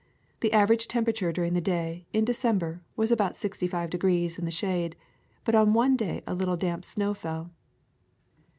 [0.39, 4.45] The average temperature during the day, in De cember, was about sixty five degrees in
[4.45, 4.95] the shade,
[5.45, 7.51] but on one day a little damp snow fell.